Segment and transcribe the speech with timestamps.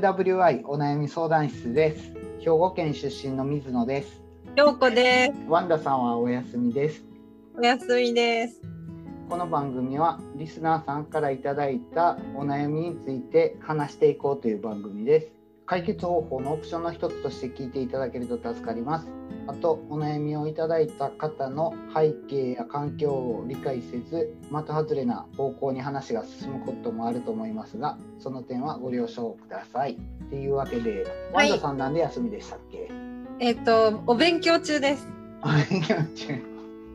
[0.00, 2.14] MWI お悩み相談室です。
[2.38, 4.22] 兵庫県出身の水野です。
[4.56, 5.32] ようこです。
[5.46, 7.04] ワンダさんはお休みです。
[7.54, 8.62] おやすみです。
[9.28, 15.39] この番組はリスナーさんからいただいたお悩みについて話していこうという番組です。
[15.70, 19.06] 解決方法のオプションの一つとして聞いていただけると助かります。
[19.46, 29.92] あとお悩みをいただいた方の背景や環境を理解せず的外れな方向に話が進むこともあると思いますがその点はご了承ください。
[29.92, 29.96] っ
[30.28, 32.90] ていうわけで、ワはいンダさんなんで休みでしたっけ？
[33.38, 35.06] えっ、と、お勉強中です。
[35.70, 36.34] 勉強中。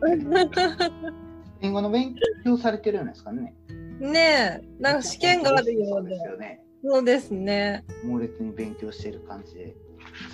[1.62, 2.14] 英語の勉
[2.44, 3.56] 強されてるんですかね
[4.02, 6.26] ねえ、なんか試験があるよそううでです。
[6.26, 6.65] よね。
[6.88, 7.84] そうですね。
[8.04, 9.76] 猛烈に勉強している感じで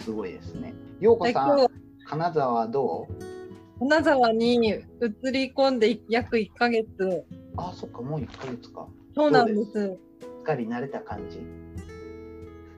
[0.04, 0.74] すごいですね。
[1.00, 1.68] ようこさん
[2.06, 3.80] 金沢はどう？
[3.80, 7.24] 金沢に移り込んで約1ヶ月。
[7.56, 8.88] あ、そっか、もう1ヶ月か。
[9.16, 9.72] そうなんです。
[9.72, 9.98] す？
[10.42, 11.40] っかり慣れた感じ？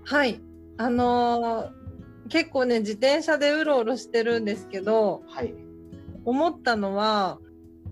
[0.03, 0.39] はい。
[0.77, 1.83] あのー
[2.29, 5.53] 結構ね、自転車でうろうろしてるんですけど、はい。
[6.23, 7.37] 思ったのは、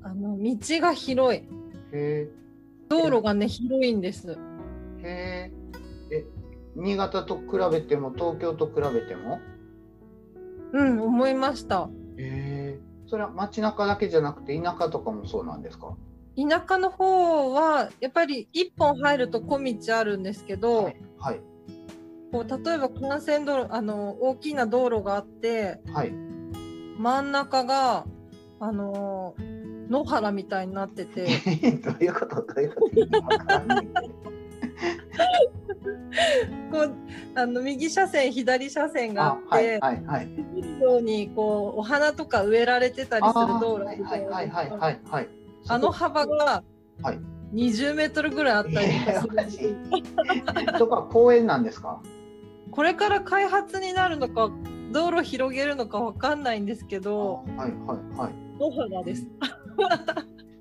[0.03, 1.43] あの、道が広い。
[1.91, 2.29] へ
[2.87, 4.37] 道路がね、広いんです。
[5.03, 5.07] え。
[5.07, 5.09] へ
[5.40, 5.40] え。
[6.81, 9.39] え、新潟と比べても、東京と比べても？
[10.73, 11.89] うん、思いました。
[12.17, 12.79] へえ。
[13.07, 15.95] それは街中だけじゃなくて、田舎とかもそうなんですか？
[16.37, 20.95] 田舎の方は、やっぱり一本入ると小道あるんですけど、はい。
[21.19, 21.41] はい。
[22.31, 26.13] こう例えば幹線道路あの大きな道路があってはい。
[26.97, 28.05] 真ん中が
[28.61, 29.35] あの
[29.89, 31.25] 野原みたいになってて
[31.83, 32.35] どういうこと？
[32.37, 32.95] どういうこと？
[36.71, 36.95] こう
[37.35, 40.29] あの右車線左車線があってはいはい。
[40.81, 43.85] ようにこうお花とか植えられてたりするあ道路。
[45.67, 46.63] あの幅が
[47.03, 47.19] はい
[47.53, 48.87] 20メートルぐらいあったり
[49.21, 49.75] とかする
[50.77, 52.01] とか公園なんですか？
[52.71, 54.49] これから開発になるのか
[54.93, 58.33] 道路広げるのかわかんないんですけどはいはいはい。
[58.59, 59.27] 野原です。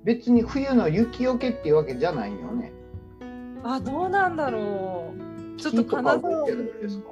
[0.03, 2.73] 別に冬の雪よけっていうわけじゃないよね。
[3.63, 5.13] あどうなんだろ
[5.57, 7.05] うちょっと金沢植えてるんですか？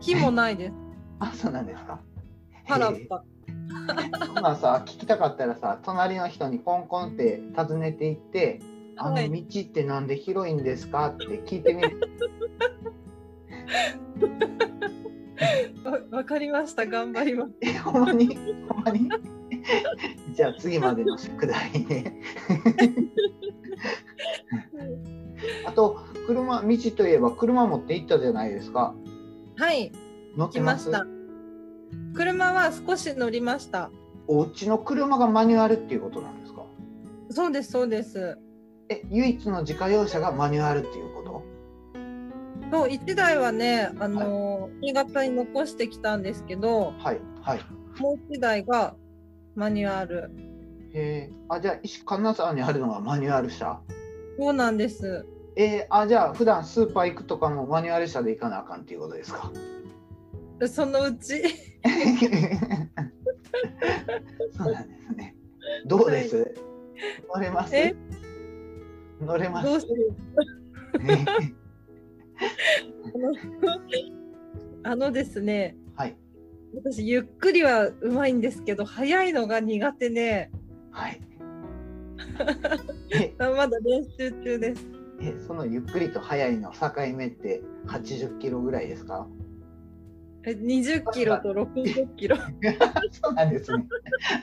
[0.00, 0.74] 木もないです。
[1.20, 2.00] あ、そうなんですか？
[2.66, 3.24] 原っぱ。
[4.42, 8.58] まあさ、聞きたかったらさ、隣の人にコンコンって尋ねていって、
[8.96, 11.08] あのはい道ってなんで広いんですか？
[11.08, 12.00] って聞いてみる。
[15.84, 16.86] わわかりました。
[16.86, 17.52] 頑張ります。
[17.60, 18.34] え、ほんまに？
[18.68, 19.08] ほんまに？
[20.34, 22.20] じゃあ次までの宿題ね。
[25.66, 28.94] あと、車、道といえば車持って行ったじゃないですか。
[29.56, 29.92] はい、
[30.36, 31.06] 乗ってました。
[32.14, 33.90] 車は少し乗りました。
[34.26, 36.62] お家の車がマニュアルっていうことなんですか？
[37.30, 38.38] そうです、そうです。
[38.88, 41.42] え、唯一の自家用車がマニュアルっていうこと？
[42.72, 47.60] そう、一台はね、あのー新潟に残してきたんですけど、はい、はい。
[48.00, 48.94] もう一台が
[49.54, 50.30] マニュアル。
[50.92, 51.32] へえ。
[51.48, 53.80] あ、じゃあ、石金沢にあるのがマニュアル車
[54.38, 55.26] そうなんです。
[55.56, 59.50] えーあ、じゃあ、普段スーパー行くとかもマニュアル車で行かなあかんっていうことですか？
[60.68, 61.42] そのうち、
[64.56, 65.34] そうなんですね。
[65.86, 66.54] どうです、
[67.34, 67.74] 乗れます？
[67.76, 67.94] え？
[69.20, 69.66] 乗れます？
[69.66, 70.12] どうする
[74.82, 76.16] あのですね、はい。
[76.74, 80.50] 私、ゆっくりはうまいんですけど、速いのが苦手で、
[80.90, 81.20] はい。
[83.38, 84.86] まだ練習中です。
[85.20, 89.26] えそのゆっくりと速いの境目って80キロぐらいですか？
[90.46, 92.36] え20キロと60キロ。
[93.10, 93.84] そうなんですね。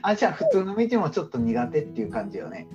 [0.01, 2.67] あ、じゃあ普通の道もちょっと苦手っていう感じよね。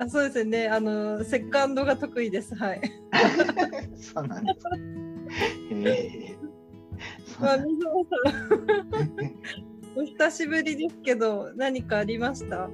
[0.00, 0.68] あそうですね。
[0.68, 2.54] あのセカンドが得意です。
[2.54, 2.80] はい。
[3.96, 4.58] そうなんです
[5.70, 6.36] え。
[7.40, 9.26] まあ、水野さ
[9.96, 12.68] ん、 お久しぶりですけど、何かありました？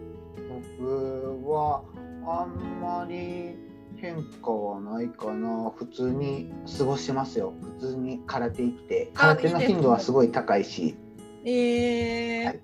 [0.79, 1.83] 僕は
[2.27, 3.57] あんまり
[3.97, 5.71] 変化はないかな。
[5.77, 7.55] 普通に過ごしてますよ。
[7.79, 9.11] 普通に空手行って。
[9.15, 10.97] 空手の頻度はすごい高いし、
[11.45, 12.61] えーはい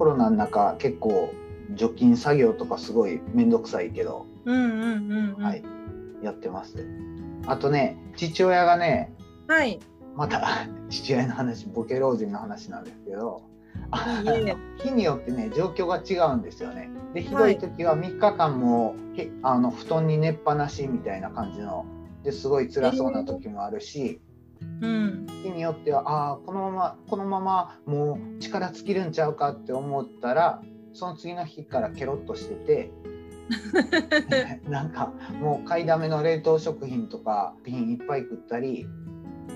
[0.00, 1.30] コロナの中結構
[1.74, 5.42] 除菌作業とかすごい面倒くさいけど、うんうんうんうん。
[5.42, 5.62] はい、
[6.22, 6.86] やってます。
[7.46, 9.14] あとね、父親がね、
[9.46, 9.78] はい。
[10.16, 13.42] また 父親の話、ボケ老人の話なんですけど、
[13.92, 14.22] あ
[14.82, 16.90] 日によってね、状況が違うんですよね。
[17.14, 21.84] で、ひどい時は3日間も、へあの布団に寝っぱなしみたいな感じの、
[22.22, 24.20] ですごい辛そうな時もあるし、
[24.80, 25.26] うん。
[25.42, 30.62] 日によっては、ああ、このまま、このままもう力尽きるんちゃうかって思ったら、
[30.92, 32.92] その次の日からケロッとしてて、
[34.68, 38.86] なんかもう買いだめの冷凍食品とか瓶いっぱい食ったり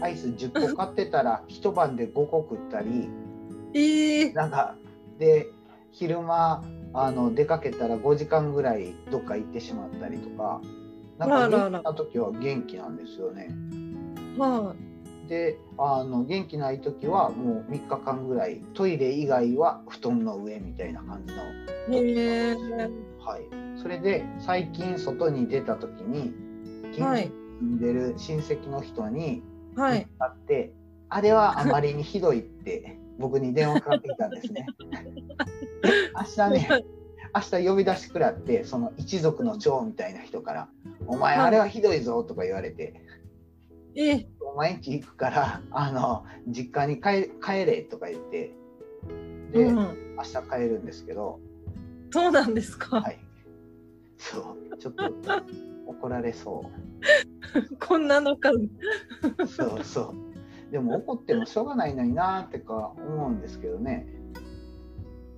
[0.01, 3.09] アイス10個買ってたら一晩で5個食ったり
[3.75, 4.77] ええなんか
[5.19, 5.49] で
[5.91, 10.61] 昼間あの出かけたら5時間ぐらいどっか行ってしまったりとか
[11.19, 13.49] なんかあらあら元気な時は元気なんですよね。
[14.39, 14.75] は
[15.29, 22.03] であの元気ない時はもう3日間ぐらいトイレ以外は布団の上みたいな感じのい。
[22.03, 22.57] へえ。
[23.21, 26.33] はい、それで最近外に出た時に
[26.95, 27.33] 近所にはい。
[27.61, 29.43] 住んでる親戚の人に
[29.77, 30.07] はい。
[30.19, 30.73] 会って、
[31.09, 34.67] あれはあまりにひどいって僕に電話かかってきたんですね。
[36.15, 36.85] 明日ね
[37.35, 40.69] 明日呼び出しくらってその一族の長みたいな人から
[41.07, 42.95] 「お前はいあれはひどいぞ」とか言われて
[43.97, 48.53] え、「お前んち行くからあの実家に帰帰れ」とか言って
[49.53, 50.05] で、うん。
[50.17, 51.41] 明日帰るんですけど
[52.13, 53.01] そうなんですか。
[53.01, 53.19] はい
[54.17, 55.13] そうちょっと
[55.87, 56.71] 怒られそ
[57.81, 58.51] こんなのか。
[58.53, 60.34] うそうそう
[60.75, 64.09] でも怒ってもしょうがないのになーってか思うんですけどね。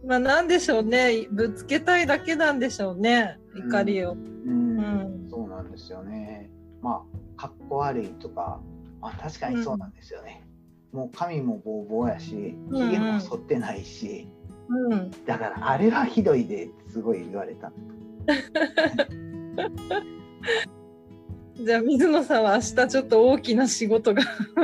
[0.03, 1.27] まあ、なんでしょうね。
[1.31, 3.39] ぶつけたいだけなんでしょうね。
[3.55, 4.13] 怒りを。
[4.13, 4.83] うん、う
[5.27, 5.29] ん。
[5.29, 6.51] そうなんですよね。
[6.81, 7.05] ま
[7.37, 8.63] あかっこ悪いとか、
[9.03, 10.49] まあ、確かにそうなんですよね、
[10.91, 12.89] もう髪もボーボーやしうんうん。
[12.89, 14.27] ひげも剃ってないし、
[14.71, 15.11] うん。
[15.27, 17.71] だからあれはひどいですごい言われた
[21.59, 24.23] じゃあ水野さんは明日ちょっと大きな仕事が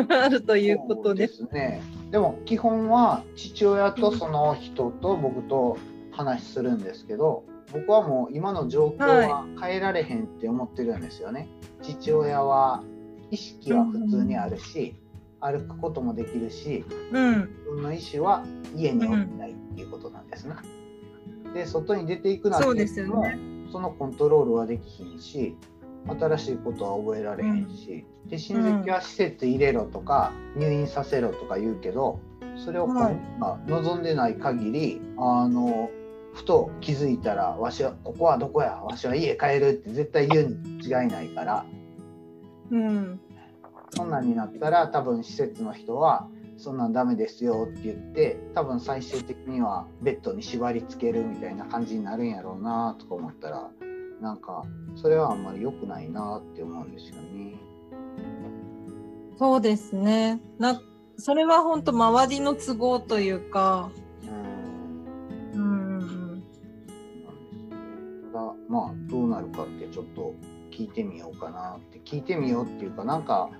[0.24, 1.38] あるということです。
[1.38, 5.78] そうですねでも基本は父親とその人と僕と
[6.10, 11.48] 話するんですけど僕はもう今の状況は変えられへんって思ってるんですよね。
[11.80, 12.82] 父親は
[13.30, 14.94] 意識は普通にあるし、
[15.40, 17.30] 歩くこともできるしうん。
[17.30, 18.44] 自分の意思は
[18.76, 20.54] 家におきたいっていうことなんですね。
[21.54, 23.38] で外に出ていくなんてそうで言ってもすよね。
[23.72, 25.56] そのコントロールはできひんし
[26.08, 32.20] 新しいことは覚えられへんし、で親戚は施設入れろとか、入院させろとか言うけど
[32.56, 33.14] それをはい。
[33.38, 35.90] まあ望んでない限りあの
[36.34, 41.66] ふと気づいたらわしはここはどこやわしは家帰るって絶対言うに違いないから
[42.70, 43.20] うん。
[43.94, 46.26] そんなんになったら多分施設の人は
[46.56, 53.70] そんなんダメですよって言って多分最終的にはベッドに縛り付けるみたいな感じになるんやろうなとか思ったら
[54.22, 54.64] なんか
[54.94, 57.58] それはあんまり良くないなって思うんですよね。
[59.36, 60.40] そうですね。
[60.58, 60.80] な、
[61.16, 63.90] それは本当周りの都合というか。
[65.54, 66.42] うんうん。
[68.32, 70.34] ただまあどうなるかってちょっと
[70.70, 73.50] 聞いてみようかなって聞いてみようっていうかなんか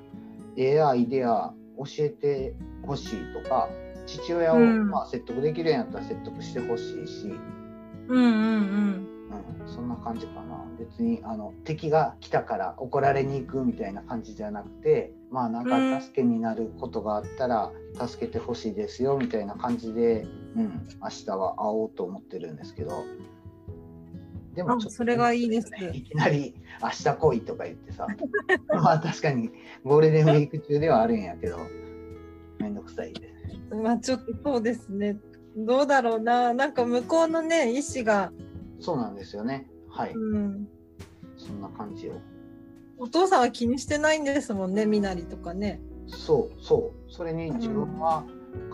[0.57, 2.55] ええアイデア教えて
[2.87, 3.69] ほしいとか
[4.07, 7.33] 父親を、うんまあ、説得できるんやったら説得してほしいし、
[8.09, 9.13] うんうん
[9.65, 10.42] うん、そんな感じかな
[10.83, 20.27] 別にあの敵が来たから怒られに行くみたいな感じじゃなくてまあなんか助けになることがあったら助けてほしいですよみたいな感じで、
[20.57, 23.05] うん、明日は会おうと思ってるんですけど
[24.55, 28.07] であそれがいいですいきなり明日来いとか言ってさ
[28.69, 29.51] まあ確かに
[29.85, 31.59] ゴールデンウィーク中ではあるんやけど
[32.63, 33.61] めんどくさいですね。
[33.71, 33.83] うん。
[33.83, 35.17] まあちょっとそうですね。
[35.57, 36.55] どうだろうな。
[36.55, 38.33] なんか向こうのね、意思が、
[38.81, 40.69] そうなんですよねはい、うん。
[41.37, 42.13] そんな感じを
[42.99, 45.81] お父さんは気にしてないんですもんね、みなりとかね。
[46.07, 48.25] そうそうそれに自分は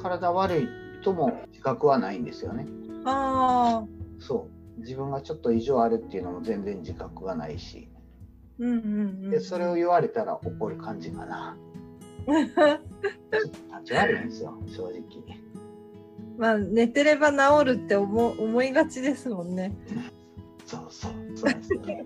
[0.01, 0.69] 体悪い
[1.03, 2.67] とも自覚はないんですよね
[3.05, 3.87] ああ。
[4.19, 7.89] そう自分がちょっと異常あるっていうのも全然自覚がないし
[8.59, 8.79] うんうんう
[9.29, 9.31] ん。
[9.31, 11.57] でそれを言われたら怒る感じかな
[12.27, 12.77] ちょっと
[13.79, 15.01] 立ち悪いんですよ正直
[16.37, 19.75] まあ寝てれば治るって思思いがちですもんね。
[20.69, 22.05] そうそうそうですね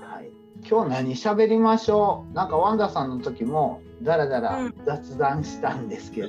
[0.00, 0.30] はい
[0.68, 6.28] 今日何喋りましょうなんかワンダさんの時もだらだら雑談したんですけど、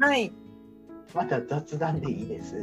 [0.00, 0.32] はい。
[1.12, 2.56] また雑談でいいです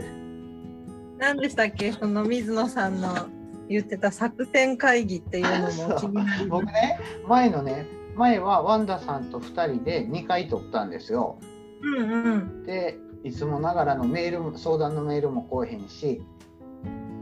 [1.19, 3.27] 何でしたっけその水野さんの
[3.69, 6.45] 言ってた作戦会議っていうのも気になります。
[6.47, 11.37] 僕ね前のね前はワンダさんと2人で2回撮ったんですよ
[11.81, 12.63] うんうん。
[12.63, 16.21] でいつもながらのメール相談のメールも来えへんし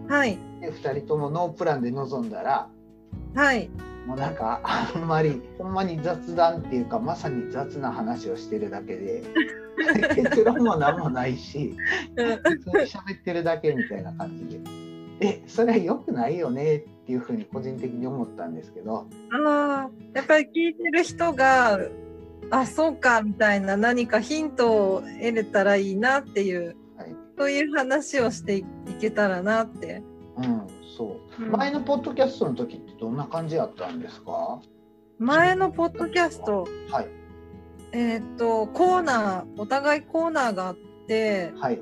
[0.07, 0.39] はい。
[0.60, 2.70] で2人ともノープランで臨んだら
[3.36, 3.70] はい。
[4.06, 9.24] もうなんかあんまりほんまに雑談っていうかまさに雑な話をしてるだけで
[10.16, 11.75] 結論も何もないし
[12.16, 14.63] 普通に喋ってるだけみたいな感じで
[15.20, 21.80] えそれは良くないよねっていうふうに個人的に思ったんですけどああ、やっぱり聞いてる人が、
[22.50, 28.66] あ、そうかみたいな何かヒントを得れたらいいなっていう、はいそういう話をしてい
[29.00, 30.04] けたらなって。
[31.03, 31.44] うんそう。
[31.44, 31.51] うん。
[31.51, 34.60] 前のポッドキャストの時ってどんな感じやったんですか？
[35.18, 37.08] 前のポッドキャスト、はい。
[37.91, 40.77] えーっとコーナーお互いコーナーがあっ
[41.08, 41.82] てはい。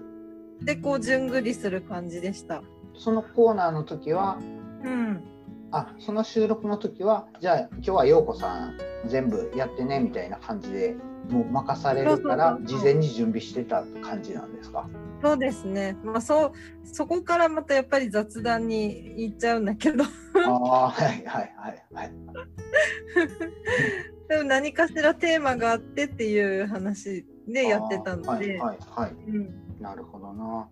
[0.61, 2.63] でこう順繰りする感じでした。
[2.97, 4.39] そのコーナーの時は、
[4.83, 5.23] うん、
[5.71, 10.95] あ、その収録の時は、じゃあ今日は陽子さん全部やってねみたいな感じで、
[11.29, 14.89] もう任されるから事前に準備してた感じなんですか？
[14.91, 15.06] そう
[15.37, 15.97] ですね。
[16.03, 16.51] まあそう
[16.83, 20.07] そこからまたやっぱり雑談に行っちゃうんだけど、あ
[20.49, 22.11] あ、はいはいはいはい。
[24.29, 29.11] でも何かしらテーマがあってっていう話でやってたので、はいはいはい。
[29.11, 30.67] うん、なるほどな。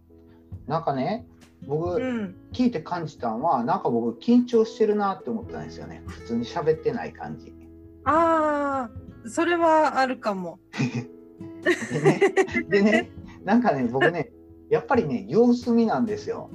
[0.68, 1.26] なんかね、
[1.68, 6.04] 僕、うん、聞いて感じたのは、なんか僕緊張してるなって思ったんですよね。
[6.08, 7.54] 普通に喋ってない感じ。
[8.04, 10.60] ああ、それはあるかも。
[11.92, 12.20] でね、
[12.70, 13.12] でね
[13.44, 14.32] なんかね、僕ね、
[14.76, 16.50] やっぱりね、様子見なんですよ。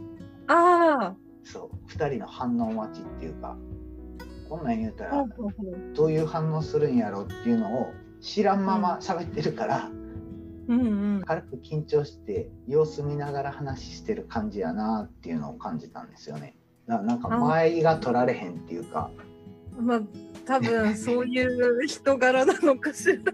[0.47, 3.57] あそう、二人の反応待ちっていうか、
[4.47, 5.27] こんなん言うたあ、ら
[5.95, 9.89] どういう反応するんやろっていうのを知らんまま喋ってるから、
[10.69, 10.85] うんう
[11.21, 11.23] ん。
[11.25, 16.55] 軽く緊張して様子見ながら話してる感じやなっていうのを感じたんですよね。
[16.87, 19.11] ななんか前が取られへんっていうか。
[19.81, 20.01] まあ
[20.45, 23.33] 多分そういう人柄なのかしら。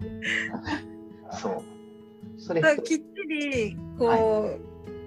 [1.32, 1.62] そう。
[2.38, 4.60] それきっちりこう、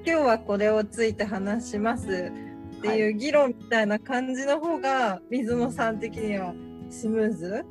[0.05, 2.31] 今日はこれをついて話します
[2.79, 6.53] っていう議論みたいな感じの方が水野さん的には
[6.89, 7.65] スムーズ、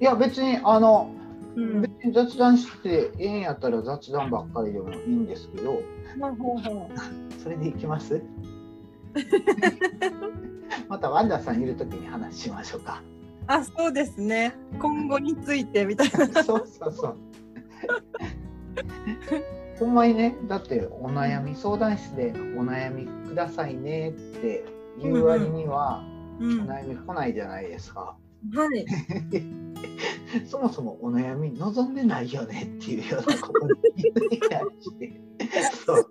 [0.00, 1.10] いや別にあの
[1.56, 1.82] うん。
[1.82, 5.82] 別に雑談してええんやったら雑談ばっかりでもいいんですけど、
[6.18, 6.98] まあほうほう。
[7.42, 8.22] それでいきます？
[10.88, 13.02] またワンダさんいる時に話しましょうか。
[13.50, 16.44] あそうですね今後についてみたいな。
[16.44, 17.16] そうそうそう。
[19.76, 24.64] ほんまにね、だってお悩み相談室でお悩みくださいねって
[25.00, 26.04] 言う割には、
[26.38, 28.16] うん、お悩み来ないじゃないですか。
[28.54, 28.86] はい
[30.46, 35.20] そもそもお悩み望んでないよねっていうようなことに気づいたりして。
[35.84, 36.06] そう。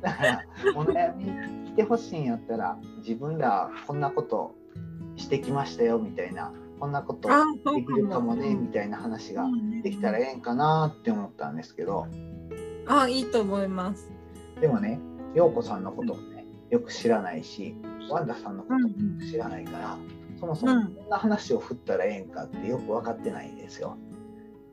[0.00, 1.26] だからお悩み
[1.66, 4.54] 来てほしいんやったら自分らこんなこと
[5.16, 12.06] してきましたよみたいなこんなことできるかもねうんみたいな話がうんできたらええんかなって思ったんですけど
[12.86, 14.10] あいいと思います。
[14.60, 15.00] でもね
[15.34, 17.74] 陽子さんのこともねよく知らないし
[18.08, 19.98] ワンダさんのこともうん知らないから、
[20.38, 23.98] そもそもうんこんな話を振ったらええんかってよく分かってないんですよ。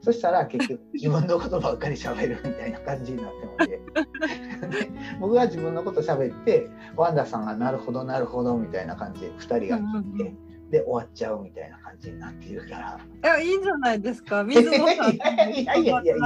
[0.04, 3.66] そしたら結局自分のことばっかり喋るみたいな感じになってもんで
[4.78, 10.36] で僕が自分のこと喋ってワンダさんがなるほどなるほどみたいな感じで2人が聞いて、
[10.72, 13.00] で終わっちゃうみたいな感じになっているから。
[13.24, 15.14] いやいいんじゃないですか 水野さん。
[15.14, 16.18] いやいやいやいやい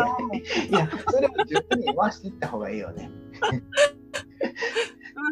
[0.72, 3.12] やそれを自分に回していった方がいいよね。
[3.42, 3.52] ま あ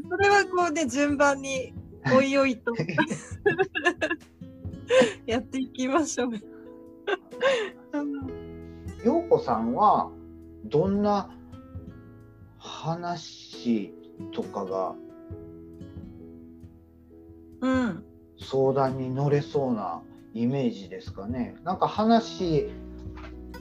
[0.10, 1.74] それはこうね順番に
[2.14, 2.74] おいおいと
[5.26, 6.32] やっていきましょう。
[9.36, 10.10] 陽子さんは
[10.66, 11.30] どんな
[12.58, 13.94] 話
[14.34, 14.96] とかが
[17.62, 18.04] うん、
[18.40, 20.02] 相談に乗れそうな
[20.34, 21.56] イメージですかね。
[21.64, 22.70] なんか話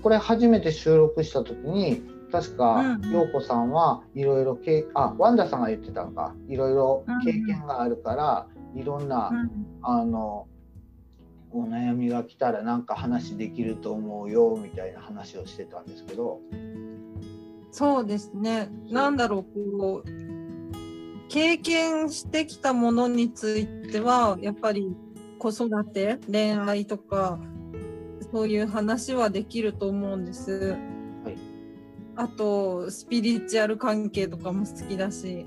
[0.02, 6.34] これ初めて収録した時に確か陽子さんはいろいろけあワンダさんが言ってたのか。
[6.48, 9.66] いろいろ経験があるからいろんなうん。
[9.82, 10.46] あの
[11.54, 16.40] お悩みが来たらなんか話できると思うよみたいな話をしてたんですけど
[17.70, 18.68] そうですね。
[18.90, 20.08] なんだろうこう
[21.28, 24.94] 経験してきたものについてはやっぱり
[25.38, 27.40] 子育て恋愛とか
[28.32, 30.76] そういう話はできると思うんです。
[31.24, 31.36] はい
[32.16, 35.44] あとスピリチュアル関係とかも好きだし。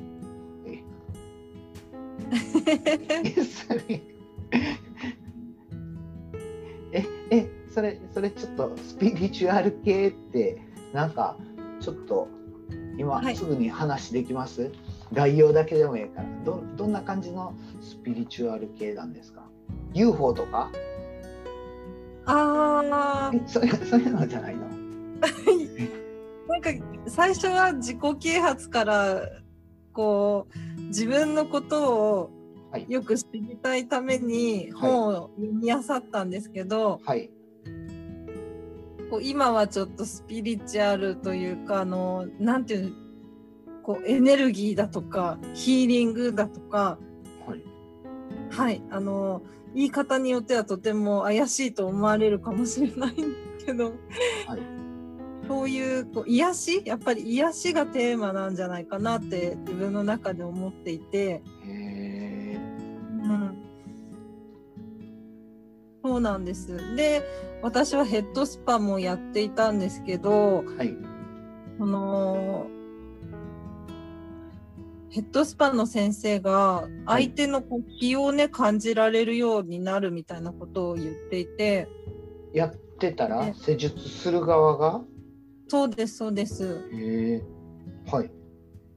[7.77, 10.61] ええそれええそれちょっとスピリチュアル系って
[10.93, 11.37] なんか
[11.79, 12.27] ちょっと
[12.97, 13.35] 今はい。
[13.35, 14.71] すぐに話できます、
[15.13, 16.27] 概要だけでもいいから。
[16.43, 19.43] どどんな感じのスピリチュアル系なんですか
[19.93, 20.71] ？UFO とか？
[22.25, 24.67] あえそれそういうのじゃないの？
[25.21, 25.89] ー
[26.49, 26.69] なんか
[27.05, 29.21] 最初は自己啓発から
[29.93, 30.47] こ
[30.79, 32.29] う自分のことを
[32.71, 32.85] はい。
[32.89, 37.29] よく知りたいために本を読み漁ったんですけど、はい
[39.09, 42.95] こう今はちょっとスピリチュアルというかあのなんていうの
[43.83, 46.97] こうエネルギーだとかヒーリングだとか
[47.45, 47.63] はい。
[48.49, 49.41] はいあの
[49.73, 53.23] 言い方によってはとても怪しいと思われるかもしれないんで
[53.59, 53.93] すけど、
[54.47, 54.61] はい。
[55.47, 63.66] そういうこう癒しやっぱり癒しがテーマなんじゃないかなって自分の中で思っていて、うん
[66.07, 66.95] そうなんです。
[66.95, 67.21] で、
[67.61, 70.95] 私はヘッドスパもやっていたんですけど、はい。
[71.77, 72.67] その、
[75.09, 81.89] ヘッドスパの先生が相手のこう気をね、感じられるようになるみたいなことを言っていて、
[82.53, 85.01] やってたらね施術する側が？
[85.67, 86.87] そうです、そうです。
[86.93, 87.43] へえ。
[88.09, 88.31] はい。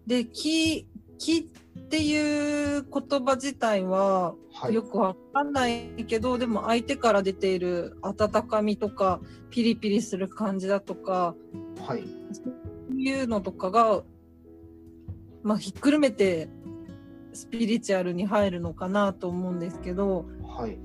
[0.07, 0.87] で、気、
[1.21, 1.37] 気
[1.79, 4.75] っていう言葉自体ははい。
[4.75, 11.35] よくわかんないけど、でも相手から出ている温かみとか、ピリピリする感じだとか、
[11.87, 12.05] はい。
[12.33, 12.43] そ
[12.91, 14.03] ういうのとかが、
[15.43, 16.49] まあ、ひっくるめて
[17.33, 20.79] スピリチュアルに入るのかなと思うんですけど、はい。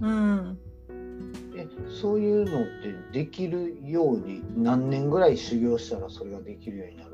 [0.00, 0.58] うん。
[1.56, 7.07] え、そういうのってできるように何年ぐらい修行したらそれができるようになる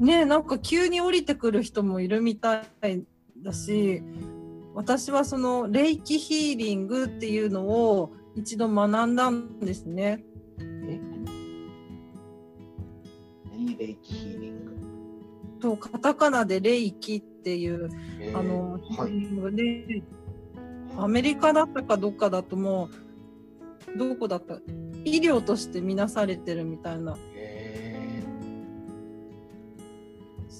[0.00, 0.24] ね。
[0.24, 3.04] なんか急に降りてくる人もいるみたい
[3.42, 4.02] だし、
[4.74, 10.24] 私はその霊気ヒーリングっていうのを一度学んだんですね。
[13.78, 14.72] 霊気ヒーリング？
[15.60, 17.90] と、カタカナで霊気っていう、
[18.20, 19.10] へーあの、ヒはい。
[19.10, 20.02] ーリングで、
[20.96, 22.88] アメリカだったかどっかだとも
[23.94, 24.54] う、どこだった？
[25.04, 27.16] 医療として見なされてるみたいな。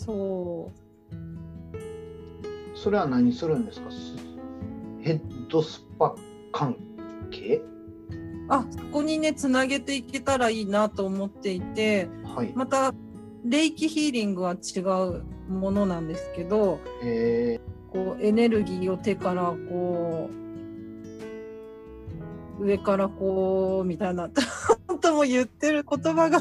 [0.09, 0.71] そ
[1.13, 1.15] う。
[1.15, 3.91] ーそれは何するんですか？
[3.91, 4.15] す
[5.03, 6.15] ヘッドスパ
[6.53, 6.77] 関
[7.31, 7.61] 係？
[8.49, 12.53] あ、そこにね、つなげていけたらいいなと思っていて、はい。
[12.55, 12.95] また、
[13.45, 15.23] 霊気ヒーリングは違う
[15.53, 17.61] ものなんですけど、へ
[17.93, 20.31] こう、エネルギーを手からこ
[22.59, 24.31] う、上からこう、みたいな、
[24.89, 26.41] 本当も言ってる言葉が、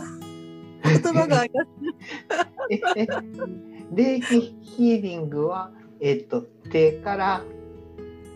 [1.01, 1.49] 言葉が怪
[3.93, 7.43] 霊気ヒーリングは、えっと手から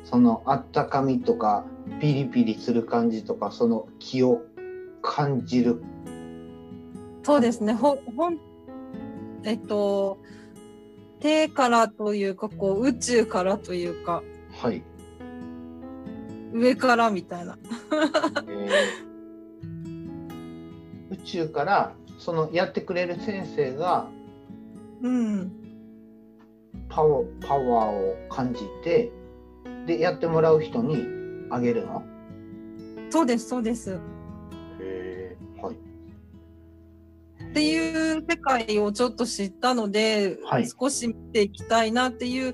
[0.03, 1.65] そのあったかみとか
[1.99, 4.41] ピリピリする感じとかその気を
[5.01, 5.83] 感じる
[7.23, 7.73] そうですね。
[7.73, 8.39] ほ、ほん、
[9.43, 10.17] えっと、
[11.19, 14.83] 手からというか、こう、宇宙からというか、はい、
[16.51, 17.57] 上からみたいな。
[18.49, 19.11] えー
[21.11, 24.07] 宇宙からそのやってくれる先生が
[25.01, 25.51] うん。
[26.87, 29.11] パワーパワーを感じて
[29.87, 31.03] でやってもらう人に
[31.49, 32.03] あげるの？
[33.09, 33.99] そうです、そうです。
[34.79, 35.75] へーはい
[37.43, 42.53] っていう世界をちょっと知ったので、はい少し見ていきたいなっていう、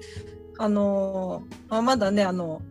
[0.57, 2.61] あのーまあ、まだね、あの、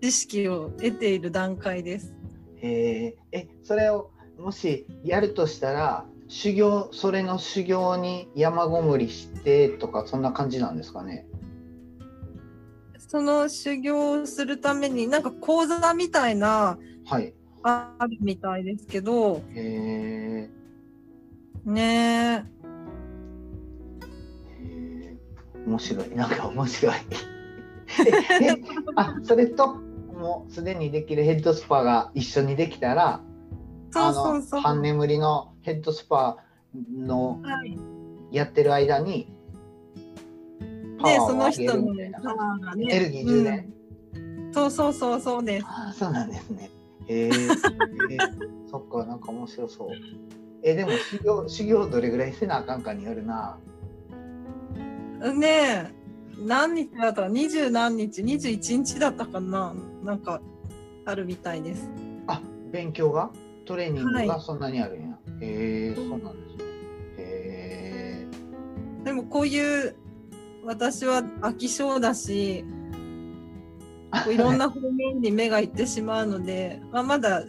[0.00, 2.14] 知識を得ている段階です。
[2.62, 11.26] えーえそれをもしやるとしたら修行それの修行に山ごもりしてとかそんな感じなんですかね。
[13.14, 17.32] その修行をするために、なんか講座みたいな、はい。
[17.62, 21.70] あるみたいですけど、へー。
[21.70, 22.44] ね
[24.60, 25.68] へー。
[25.68, 26.10] 面白い。
[26.10, 26.94] なんか面白い。
[28.42, 28.60] ええ
[28.96, 33.22] あそれともうすでにできるヘッドスパが一緒にできたら
[33.94, 36.38] そうそう半眠りのヘッドスパ
[36.92, 37.78] のはい。
[38.32, 39.32] やってる間に
[40.98, 42.18] パで、ワーを上げその人るみたいな。
[42.80, 43.74] エネルギー充電、うん
[44.52, 45.66] そうそうそうそうです。
[45.98, 46.70] そうなんですね。
[47.08, 49.88] へえ ー、そっか、なんか面白そう。
[50.62, 53.58] え、でも修行、修行どれぐらいせなあかんかによるな。
[55.36, 55.90] ねえ、
[56.46, 60.40] 何日だったか、二十何日、二十一日だったかな、なんか
[61.04, 61.90] あるみたいです。
[62.28, 63.30] あ、勉強が？
[63.64, 65.18] トレーニングはいがそんなにあるんや。
[65.40, 66.64] へえ、そうなんですね。
[67.18, 68.26] へ
[69.04, 69.96] でもこういう
[70.64, 72.64] 私は飽き性だし、
[74.12, 77.44] こういろんな方面に目がいってしまうので、まあ、まだ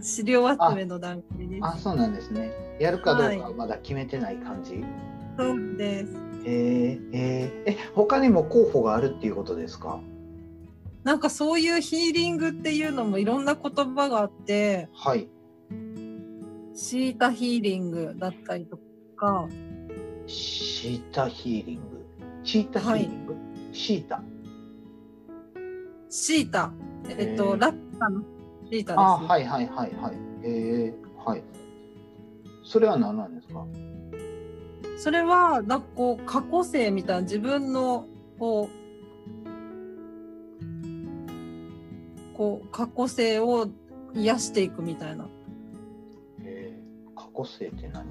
[0.00, 1.58] 資料集めの段階でえ。
[1.62, 2.52] あ、そうなんですね。
[2.78, 4.70] やるかどうかはまだ決めてない感じ？
[4.70, 4.80] す。
[5.38, 6.12] そうです。
[6.44, 10.00] へえ、へえ、え、他にも候補があるっていうことですか？
[11.02, 15.28] なんかそういうヒーリングっていうのもいろんな言葉があって、はい。
[16.74, 18.78] シータヒーリングだったりと
[19.16, 19.46] か、
[20.26, 22.06] シータヒーリング。
[22.42, 23.36] シータヒーリング？
[23.72, 24.22] シータ。
[26.08, 26.72] シータ、
[27.08, 28.22] えっへと、ーラッカの
[28.70, 28.98] シータです。
[28.98, 30.14] あ、はいはいはいはい。
[30.42, 31.42] へえ、はい。
[32.64, 33.66] それは何なんですか？
[34.98, 38.06] それは、なんかこう、過去性みたいな自分の、
[38.38, 38.68] こ
[42.34, 43.68] う、こう、過去性を
[44.14, 45.28] 癒していくみたいな。
[47.42, 48.04] へえ、過去性って何？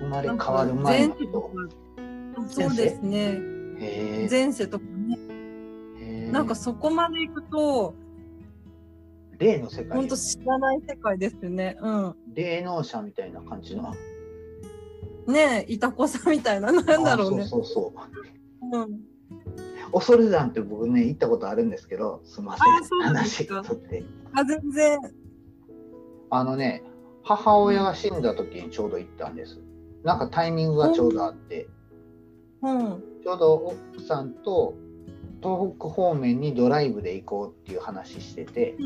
[0.00, 1.14] 生まれ変わる前の。
[2.48, 3.38] そうですね。
[4.30, 5.18] 前世とかね。
[6.30, 7.94] なんかそこまで行くと、
[9.38, 11.76] 例の世界本当知らない世界ですよね。
[11.80, 12.14] うん。
[12.34, 13.94] 霊能者みたいな感じの。
[15.26, 17.46] ねえ、いたこさんみたいな、なんだろうねあ。
[17.46, 17.92] そうそうそ
[18.72, 18.76] う。
[18.76, 19.00] うん。
[19.92, 24.98] 恐山って僕ね行ったことあるんですけどすみません話か取ってあ、全然。
[26.30, 26.82] あのね
[27.24, 29.58] 母親が死んだ時にちょうど行ったんです
[30.04, 31.68] なんかタイミングがちょうどあって
[32.62, 33.02] うん。
[33.22, 34.74] ちょうど奥さんと
[35.42, 38.76] 東北方面にドライブで行こうっていう話してて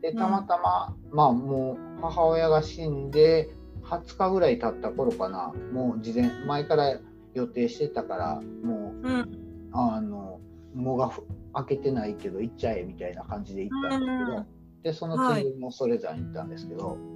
[0.00, 3.50] でたまたま、まあもう母親が死んで
[3.82, 6.98] 20日ぐらい経った頃かなもう事前前から
[7.34, 9.46] 予定してたからもううん。
[9.72, 10.40] あの
[10.74, 11.12] 藻が
[11.54, 14.46] 開けてないけど行っちゃえみたいな感じで行ったんですけど、
[14.82, 17.15] でその次もそれぞれ行ったんですけど、うん。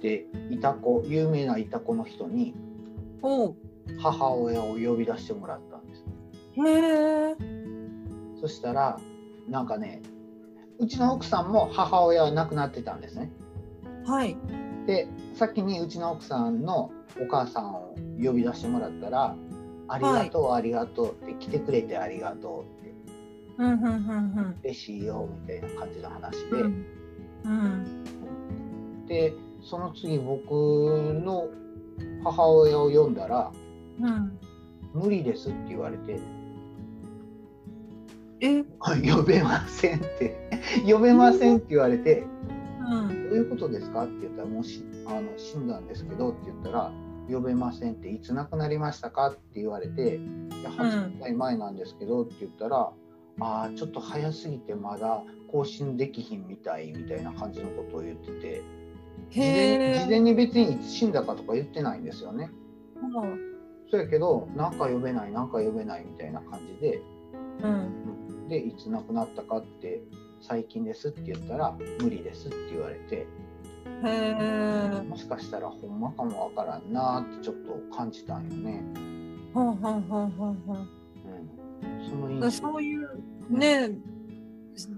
[0.00, 2.54] でいた子有名ないた子の人に。
[4.00, 6.04] 母親を呼び出してもらったんです
[6.56, 7.36] へえ。
[8.40, 9.00] そしたら
[9.48, 10.02] なんかね
[10.78, 13.32] うちの奥さんも母親は亡くなってたんですね
[14.06, 14.36] はい。
[14.86, 19.36] で先にうちの奥さんのお母さんを呼び出してもらったら
[19.88, 22.94] 「ありがとう、ありがとう」って来てくれてありがとうって
[23.58, 26.86] うんうんうん嬉しいよみたいな感じの話で、うん。
[27.44, 29.04] うん。
[29.06, 30.50] でその次僕
[31.24, 31.48] の
[32.24, 33.52] 母親を呼んだら
[34.00, 34.38] うん。
[34.94, 36.18] 「無理です」って言われて
[38.40, 38.62] え。
[39.14, 40.48] 「呼べません」って
[40.90, 42.24] 「呼べません」って言われて
[42.88, 43.28] うん。
[43.28, 46.92] どういうことですか?」って言ったら「もうしあの死んだんですけど」って言ったら
[47.30, 50.16] 「呼べません」って「いつ亡くなりましたか?」って言われて
[50.60, 52.92] 「いや8年前なんですけど」って言ったら
[53.40, 58.62] 「ああちょっと早すぎてまだ更新できひんみたい」みたいな感じのことを言ってて
[59.30, 62.50] 事前に別にいつ死んだかとか言ってないんですよね。
[63.90, 67.02] そうやけどなんか呼べないなんか呼べないみたいな感じで
[67.62, 68.48] うん。
[68.48, 70.02] でいつ亡くなったかって
[70.40, 73.16] 最近ですって言ったら無理ですって言われて。
[73.16, 73.26] へ
[74.04, 75.02] え。
[75.08, 78.82] もしかしたらほんまかもわからんなーってちょっと感じたんよね。
[79.52, 80.76] ほんほんほんほんほん。
[80.76, 83.08] うん、そのそういう
[83.50, 83.90] ね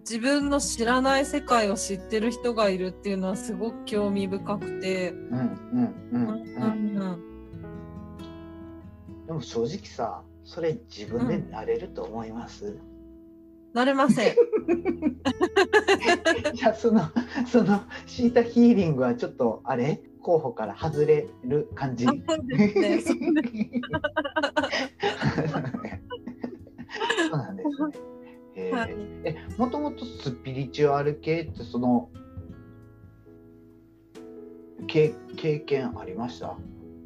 [0.01, 5.39] 自分の知らない世界を知ってる人がいるっていうのはすごく興味深くて、うん
[5.73, 6.97] うんうんううん。
[7.17, 7.21] ん
[9.27, 12.77] でも正直さ、それ自分でなれると思います？
[13.73, 14.35] なれません。
[16.53, 17.03] いやその
[17.47, 20.03] そのシータヒーリングはちょっとあれ？
[20.21, 22.07] 候補から外れる感じ？
[22.07, 23.01] あそうですね。
[23.01, 23.17] そう
[27.31, 28.10] そうなんですね。
[28.63, 28.97] えーはい。
[29.25, 32.11] えもともとスピリチュアル系ってその
[34.87, 36.57] 経経験ありました？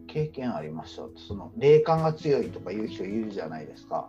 [0.06, 1.02] 経験ありました？
[1.16, 4.08] その霊感が強いとかいう人いるじゃないですか。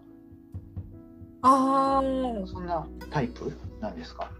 [1.41, 4.31] ああ、そんなタイプなんですか？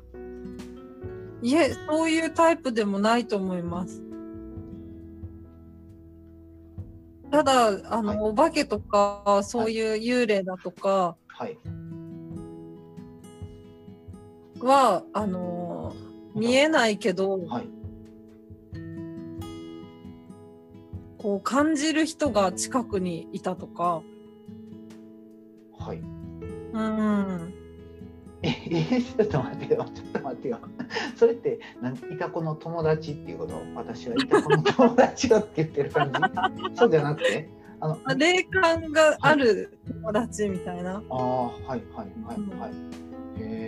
[1.42, 4.02] いえ、そういうタイプでもないと思います。
[7.30, 8.18] ただ、あの、はい。
[8.32, 11.56] お化けとか、そういう幽霊だとかはい。
[11.56, 11.60] は、
[14.72, 15.94] あの、
[16.36, 17.70] 見えないけど、はい
[21.18, 24.04] こう感じる人が近くにいたとか、
[25.80, 27.54] はいうん。
[28.44, 30.60] ええちょっと待ってよちょっと待ってよ
[31.16, 31.60] それって
[32.12, 36.20] いた子の友達っていうこと私はいた子の友達よって言ってる感じ？
[36.78, 37.50] そうじゃなくて？
[37.80, 41.02] あの霊感がある友達みたいな。
[41.10, 42.72] ああはいはいはいはい。
[42.72, 43.65] へえ。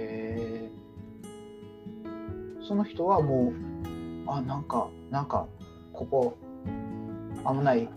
[2.68, 5.48] その人はもうあなんかなんか
[5.94, 6.38] ここ
[7.48, 7.90] 危ない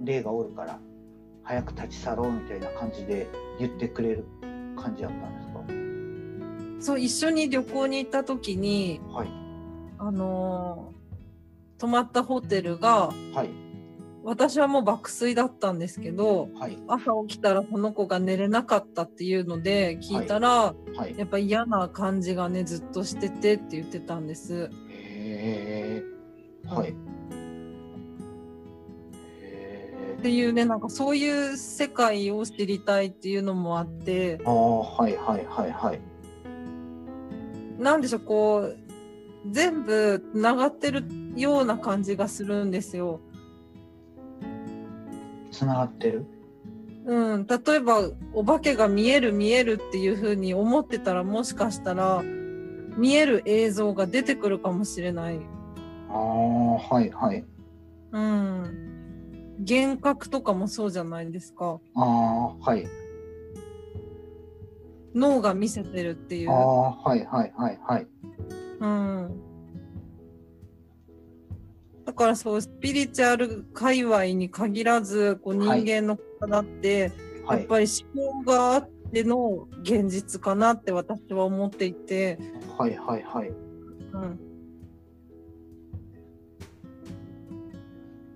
[0.00, 0.78] 霊がおるから
[1.42, 3.26] 早く立ち去ろうみたいな感じで
[3.58, 4.24] 言ってくれる
[4.76, 5.48] 感じだったんです
[6.80, 9.18] そう、一緒に旅行に行った時に、か。
[9.18, 9.28] はい
[9.98, 10.98] あのー
[11.78, 13.67] 泊まったホテルが、はい
[14.24, 21.14] 私はもう爆睡だったんですけど、はい朝起きたらこの子が寝れなかったっていうので聞いたら、はい。
[21.16, 24.70] やっぱ嫌な感じがねずっとしててって言ってたんです。
[24.90, 26.02] へえ。
[26.66, 26.94] はい。
[29.40, 36.00] へっていうねなんかそういう世界を知りたいっていうのもあってあはいはいはいはい。
[37.78, 38.76] なんでしょうこう
[39.50, 41.04] 全部つながってる
[41.36, 43.20] ような感じがするんですよ。
[45.50, 46.26] つながってる？
[47.06, 52.22] うん、例えばお化けが見える見えるっていう風に思ってたらもしかしたら
[52.96, 55.40] 見える映像が出てくるかもしれない。
[56.10, 57.44] ああはいはい。
[58.12, 58.84] うん。
[59.60, 61.80] 幻覚とかもそうじゃないですか。
[61.94, 62.86] ああはい。
[65.14, 66.52] 脳が見せてるっていうあ。
[66.52, 68.06] あはいはいはいはい
[68.80, 69.40] うん。
[72.08, 75.82] だからそうスピリチュアル界隈に限らずこう人はい。
[75.82, 77.12] 間の体って、
[77.44, 77.58] はい。
[77.58, 82.38] やっぱり思考があっての現実かなって私は思っていて、
[82.78, 83.48] はいはいはい。
[83.50, 83.52] う
[84.26, 84.38] ん、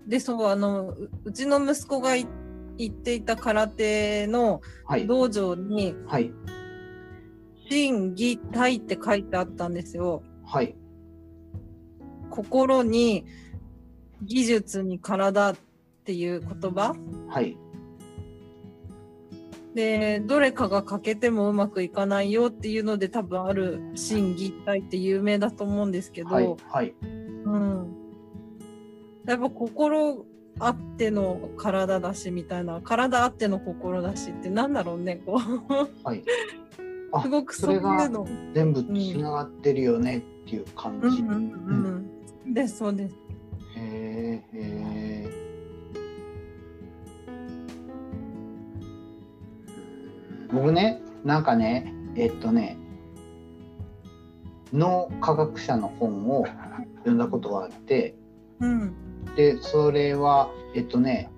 [0.07, 2.27] でそうあのううちの息子がい
[2.77, 5.07] 行っていた空手のはい。
[5.07, 6.31] 道場にはい
[7.71, 10.23] 「心技体」って書いてあったんですよ。
[10.45, 10.77] はい。
[12.29, 13.25] 心に
[14.23, 15.57] 技術に体っ
[16.05, 16.95] ていう言葉？
[17.29, 17.57] はい。
[19.75, 26.95] でどれかが欠けてもうまくいかないよっていうので多分ある心技体って有名だと思うんですけど、はいはい。
[27.01, 27.97] うん、
[29.27, 30.27] やっぱ心
[30.59, 36.07] あっての体だしみたいな体あっての心だしってなんだろうねこう。
[36.07, 36.23] はい。
[37.15, 38.27] あすごくそういうの。
[38.55, 42.05] 全部つながってるよねっていう感じ、うんうんうん
[42.47, 43.22] うん、ですそうです。
[50.53, 52.77] 僕ねなんかねえっとね
[54.73, 56.47] 脳科学者の本を
[56.99, 58.15] 読んだことがあって
[58.61, 58.95] うん。
[59.37, 61.31] でそれはえっとね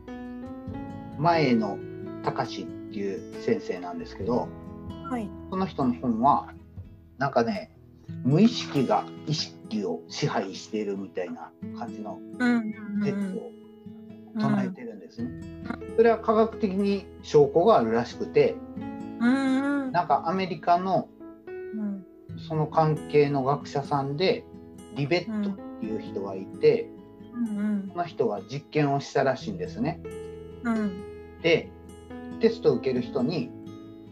[1.18, 1.78] 前野
[2.24, 4.48] 隆っていう先生なんですけど
[5.10, 5.28] はい。
[5.50, 6.52] その人の本は
[7.18, 7.73] なんかね
[8.24, 12.18] 無意識が意識を支配しているみたいな感じの
[13.02, 15.00] 説うんを唱えてるん。
[15.00, 15.30] ですね。
[15.96, 18.56] それは科学的に証拠があるらしくて
[19.20, 21.08] なんかアメリカの
[21.46, 21.50] う
[21.82, 22.06] ん
[22.48, 24.44] その関係の学者さんで
[24.96, 26.88] リベットっていう人がいて、
[27.32, 27.88] うん。
[27.92, 30.00] その人が実験をしたらしいんですね。
[30.64, 31.40] うん。
[31.42, 31.70] で
[32.40, 33.50] テストを受ける人に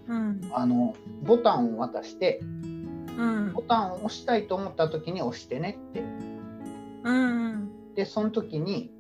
[0.07, 0.40] うん。
[0.52, 2.40] あのボタンを渡して
[3.18, 3.53] うん。
[3.53, 6.01] ボタンを押したいと思った時に押してねって。
[7.05, 8.90] うんでその時に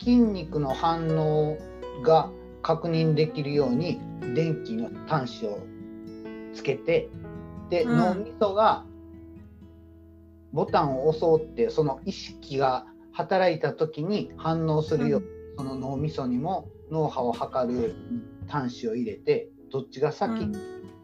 [0.00, 1.58] 筋肉の反応
[2.02, 2.30] が
[2.62, 4.00] 確認できるように
[4.34, 5.58] 電気の端子を
[6.54, 7.08] つけて
[7.70, 7.98] で、うん。
[7.98, 8.84] 脳みそが
[10.52, 15.26] ボタンを押そうってその意識が働いた時に反応するように、
[15.58, 17.94] その脳みそにも脳波を測る
[18.48, 20.56] 端子を入れてどっちが先に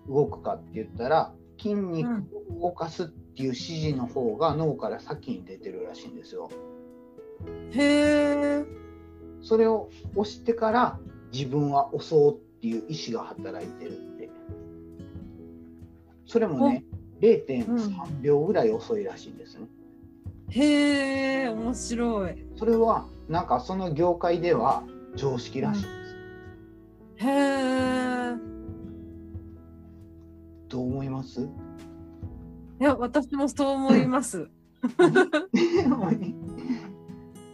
[0.08, 2.08] 動くかって言ったら、筋肉
[2.56, 6.50] を動かすっていう指示の方が脳から先に出てるらしいんですよ。
[7.72, 8.64] へえ
[9.42, 10.98] それを押してから
[11.32, 14.30] 自分は押そうっていう意思が働いてるって。
[16.26, 16.84] それもね、
[17.20, 19.66] 0.3秒ぐらい遅いらしいんですね。
[20.50, 24.82] へえ面白いそれはなんかその業界では
[25.14, 27.26] 常識らしいんです。
[27.26, 28.47] へえ
[30.68, 31.40] どう思います？
[32.80, 34.48] いや私もそう思います。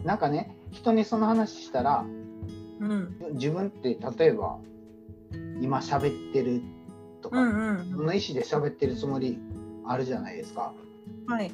[0.03, 2.05] なんかね人にその話したら
[2.79, 3.15] うん。
[3.33, 4.59] 自分って例えば
[5.61, 6.61] 今喋ってる
[7.21, 9.39] とか、うんうんその意思で喋ってるつもり
[9.85, 10.73] あるじゃないですか。
[11.27, 11.51] はい。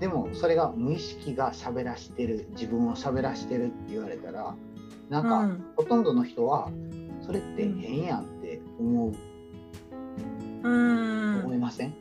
[0.00, 4.56] でもそれが無意識が喋らしてる自分を喋らしてるって言われたら
[5.10, 5.64] なんか、うん。
[5.76, 6.70] ほとんどの人は
[7.20, 9.29] それって変やんって思う、うん
[10.62, 11.94] 思いません？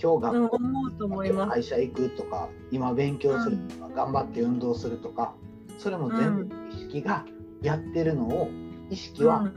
[0.00, 5.34] 今日学校、う会社行くとか今勉強するとか、頑張って運動するとか
[5.78, 7.24] それも全部意識が
[7.62, 8.50] やってるのを
[8.90, 9.50] 意識は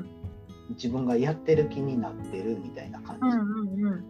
[0.69, 4.05] 自分がやってる気になってるみたいな感じ、うんうんうん。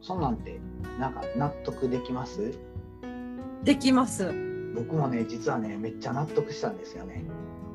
[0.00, 0.60] そんなんて
[0.98, 2.52] なんか納得できます？
[3.64, 4.32] できます。
[4.74, 7.24] 僕もね実はねめっちゃ納得したんですよね。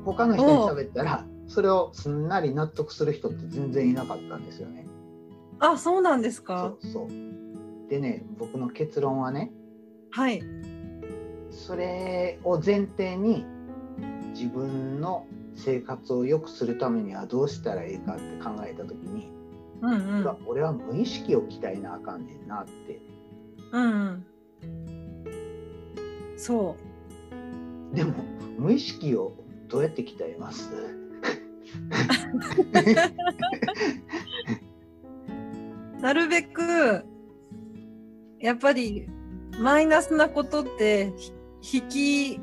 [0.04, 4.85] 他の人に喋ったらそれをすんなり納得する人って全然いなかったんですよね
[5.58, 7.08] あそうなんですそかうそう。
[7.88, 9.50] でね僕の結論はね
[10.10, 10.42] はい。
[11.50, 13.44] それを前提に
[14.34, 19.30] 自分の生活を良くするためにはどうしたらいいかって考えた時に、
[19.80, 20.36] うんうん。
[20.46, 23.00] 俺は無意識を鍛えなあかんねんなって。
[23.72, 24.26] うんうん。
[26.36, 26.76] そ
[27.94, 28.12] でも
[28.58, 29.32] 無意識を
[29.68, 30.70] どうやって鍛えます？
[30.74, 31.06] う
[36.00, 37.04] なるべく
[38.38, 39.08] やっぱり
[39.58, 41.12] マイナスなことって
[41.60, 42.40] ひ引き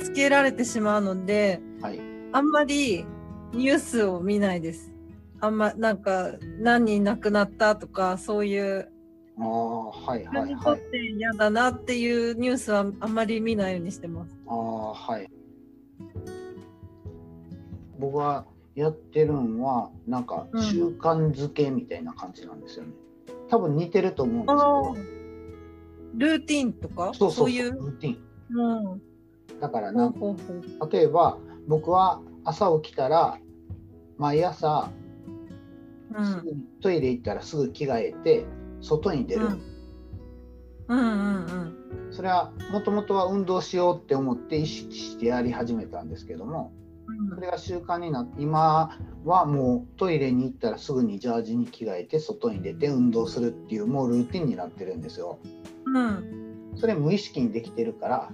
[0.00, 2.00] つけられてしまうのではい
[2.32, 3.04] あんまり
[3.52, 4.92] ニュースを見ないです。
[5.40, 8.88] あんまなんか何人亡くなったとかそういう
[9.38, 14.36] ああはいはいはいにとって嫌だなっていうニュースはあんまり見ないようにしてます。
[14.46, 15.28] ああはい
[17.98, 22.92] 僕はやってるんはなんかうん習慣づけみたいな感じなんですよね。
[23.48, 25.16] 多分似てると思うんですけあどー。
[26.14, 27.12] ルーティンとか？
[27.14, 27.72] そういう？
[27.72, 28.18] ルーティン。
[28.50, 29.60] うん。
[29.60, 30.12] だからな。
[30.92, 33.38] 例えば僕は朝起きたら
[34.18, 34.90] 毎朝
[36.14, 36.26] うん。
[36.26, 38.44] すぐにトイレ行ったらすぐ着替えて
[38.80, 39.62] 外に出る、うん
[40.88, 41.02] うんう
[41.48, 41.76] ん
[42.12, 46.72] それはもともとは運動しようって思って意識してやり始めたんですけども
[47.34, 55.38] それが習慣になって今はもうトイレに行ったらすぐにジャージに着替えて外に出て運動するっていうもうルーティンになってるんですよ。
[55.86, 55.96] うん。
[55.96, 56.72] うん。
[56.76, 58.30] それ無意識にできてるから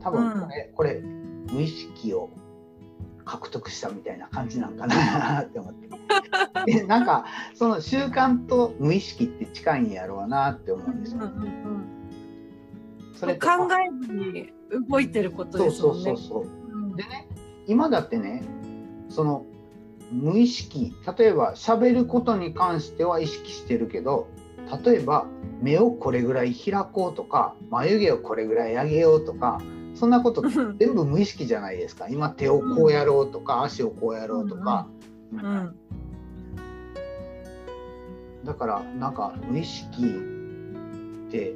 [0.00, 2.30] 多分これ,、これ無意識を
[3.24, 5.88] 獲得したみたいな感じなんかな って思って
[6.66, 11.20] でなんかその習慣と無意識って近いんやろうなって思うんですよ。
[13.14, 14.52] それって考えずに
[14.88, 16.10] 動いてることそうそですもね。
[16.10, 16.44] うんそうそう。
[16.44, 17.28] うんでね
[17.66, 18.42] 今だってね
[19.08, 19.46] その
[20.12, 24.28] 無意識例えば喋ることに関しては意識してるけど
[24.84, 25.26] 例えば
[25.60, 29.60] 目をこれぐらい開こうとか眉毛をこれぐらい上げようとか
[29.94, 30.76] そんなことうん。
[30.78, 32.08] 全部無意識じゃないですか。
[32.08, 34.88] 今手をこうやろうとか、足をこうやろうとか、
[35.32, 35.76] うん。
[38.44, 40.02] だからなんか無意識
[41.28, 41.54] って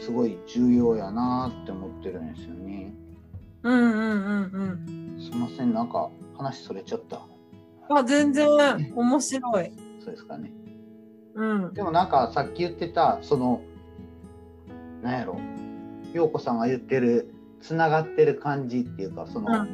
[0.00, 2.81] すごい重要やなって思ってるんですよね。
[3.62, 5.20] うんうんうんうん。
[5.20, 7.20] すいませんなんか話それちゃった。
[7.88, 8.48] あ全然
[8.94, 9.72] 面白い。
[10.00, 10.52] そうですかね。
[11.34, 11.74] うん。
[11.74, 13.62] でもなんかさっき言ってたその
[15.02, 15.38] なんやろ
[16.12, 19.66] 陽子さんが言ってるつながってる感じっていうかその、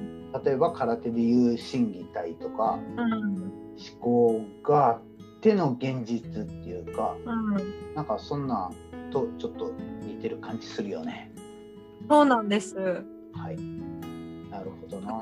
[0.45, 5.03] 例えば空手でいう心技体とかうん思考があっ
[5.41, 7.95] ての現実っていうかうん。
[7.95, 9.73] なんかそんなんとちょっと
[10.03, 11.33] 似てる感じするよね。
[12.09, 13.05] そうなんです。
[13.39, 13.57] はい。
[14.51, 15.21] なるほどな。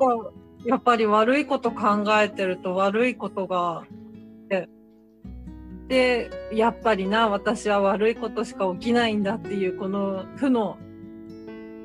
[0.65, 3.85] やっぱり悪いこと考えてると悪いことが
[4.49, 4.69] で
[5.87, 10.77] でやっぱりな私は悪いことしか起きないんだっていうこの負の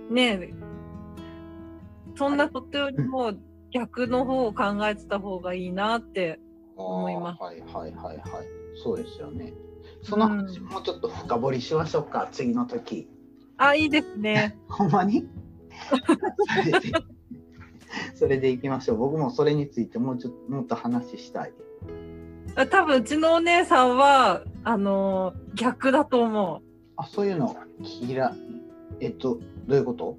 [0.10, 0.54] ねえ
[2.16, 3.34] そんなことよりも
[3.72, 6.40] 逆の方を考えてた方がいいなって
[6.76, 8.62] 思いますはいはいはいはい。
[8.84, 9.54] そうですよね。
[10.04, 13.08] その話もうちょっと深掘りしましょうか、次の時。
[13.58, 15.28] あいいですね ほんまに？
[18.16, 18.98] それでいきましょう。
[18.98, 21.54] 僕もそれについてもうちょっともっと話したい。
[22.70, 26.62] 多分うちのお姉さんはあの逆だと思
[26.98, 27.56] あ、そういうの
[28.02, 28.34] 嫌い。
[29.00, 30.18] えっと、どういうこと？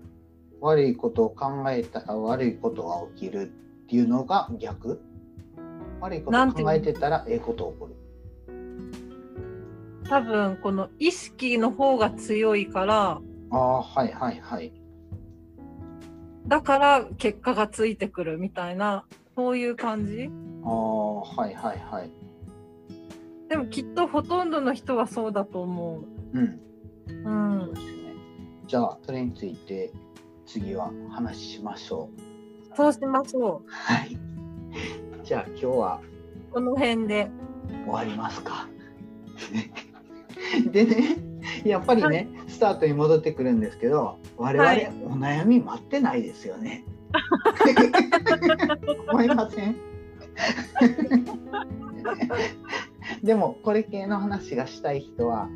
[0.60, 3.52] 悪いことを考えたら悪いことが起きる
[3.84, 5.00] っていうのが逆？
[6.00, 7.94] 悪いことを考えてたらええこと起こる。
[10.04, 13.20] う多分この意識の方が強いから
[13.50, 14.72] ああ、はいはいはい。
[16.46, 19.04] だから結果がついてくるみたいな
[19.36, 20.30] そういう感じ？
[20.64, 22.10] ああ、はいはいはい。
[23.48, 26.42] でもきっとほとんどの人はそうだと思うん。
[26.44, 26.60] う。
[27.08, 27.60] うん。
[27.66, 28.14] そうですね。
[28.66, 29.92] じゃあ、それについて
[30.46, 32.08] 次は話しましょ
[32.72, 32.76] う。
[32.76, 33.70] そうしましょう。
[33.70, 34.18] はい。
[35.24, 36.00] じゃあ今日は
[36.50, 37.30] この辺で。
[37.86, 38.66] 終わりますか。
[40.70, 41.16] でね、
[41.64, 46.84] やっぱりね、スタートに戻ってくるんですけど、我々、はいお悩み待ってないですよね。
[49.10, 49.76] 思いません？
[53.22, 55.48] でも、これ系の話がしたい人は、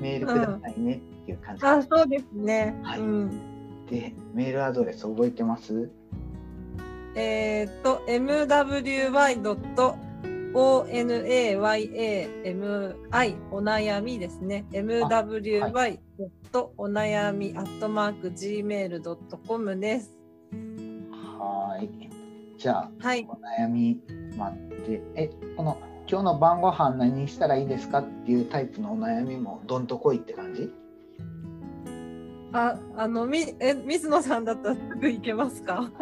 [0.00, 2.78] メールくださいねっていう感じ、あ、そうですね。
[2.82, 3.30] はいうん。
[3.86, 5.90] で、メールアドレス覚えてます？
[7.14, 8.02] えーっと、
[13.62, 14.64] 悩みですね。
[14.72, 15.98] mwy.
[16.78, 20.16] お悩みアットマーク gmail.com です。
[21.12, 22.10] はーい。
[22.56, 23.26] じゃあ、はい。
[23.28, 24.00] お悩み
[24.36, 30.72] 待って、え、この今日の晩ご飯何にしたらいいですかっていうタイプのお悩みもどんとこいって感じ？
[32.52, 35.90] あ、あの、み、え、水野さんだったらすぐ行けますか？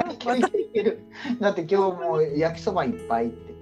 [1.40, 3.54] だって今日もう焼きそばいっぱいって。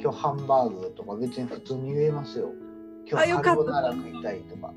[0.00, 2.52] 今日ハンバーグとか別に普通に言えますよ。
[3.10, 4.72] 今日あよかったカルボナーラ食いたいとか、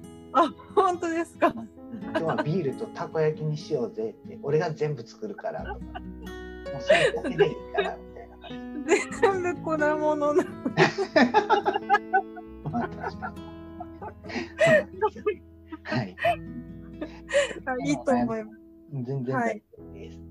[0.75, 1.69] 本当ですかうん
[2.01, 5.79] 今日はビールとたこ焼きにしようぜって、俺が全部作るからとか、も
[6.79, 8.95] うそれだけでいいからみたいな感じ。
[9.19, 10.43] 全部粉物な。
[12.71, 13.41] まあ確かに。
[15.83, 16.15] はい。
[17.65, 18.60] あいいと思います。
[18.91, 19.63] 全然はい。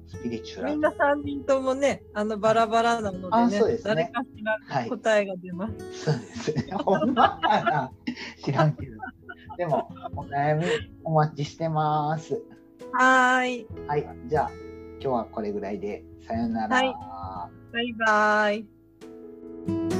[0.06, 0.72] スピリチュアル。
[0.72, 4.88] みんな3人ともね、あのバラバラなのあでね、ですね誰かしらはい。
[4.88, 6.04] 答えが出ます。
[6.04, 6.72] そうですね。
[6.72, 7.92] ほんまかな
[8.44, 8.96] 知らんけど。
[9.56, 10.66] でも、お悩み
[11.04, 12.42] お待ちしてます。
[12.92, 13.66] はーい。
[13.86, 14.06] はい。
[14.26, 16.04] じゃあ、今日はこれぐらいで。
[16.26, 16.76] さよなら。
[16.76, 16.94] はい
[17.72, 19.99] バイバイ。